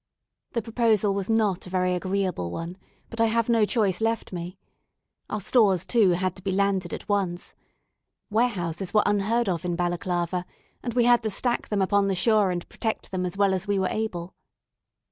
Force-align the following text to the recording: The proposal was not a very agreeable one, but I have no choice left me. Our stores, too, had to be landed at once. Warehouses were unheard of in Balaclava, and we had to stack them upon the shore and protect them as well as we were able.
The 0.53 0.63
proposal 0.63 1.13
was 1.13 1.29
not 1.29 1.67
a 1.67 1.69
very 1.69 1.93
agreeable 1.93 2.49
one, 2.49 2.75
but 3.11 3.21
I 3.21 3.27
have 3.27 3.49
no 3.49 3.65
choice 3.65 4.01
left 4.01 4.33
me. 4.33 4.57
Our 5.29 5.39
stores, 5.39 5.85
too, 5.85 6.09
had 6.17 6.35
to 6.37 6.41
be 6.41 6.51
landed 6.51 6.91
at 6.91 7.07
once. 7.07 7.53
Warehouses 8.31 8.95
were 8.95 9.03
unheard 9.05 9.47
of 9.47 9.63
in 9.63 9.75
Balaclava, 9.75 10.47
and 10.81 10.95
we 10.95 11.03
had 11.03 11.21
to 11.21 11.29
stack 11.29 11.67
them 11.69 11.83
upon 11.83 12.07
the 12.07 12.15
shore 12.15 12.49
and 12.49 12.67
protect 12.67 13.11
them 13.11 13.27
as 13.27 13.37
well 13.37 13.53
as 13.53 13.67
we 13.67 13.77
were 13.77 13.89
able. 13.91 14.33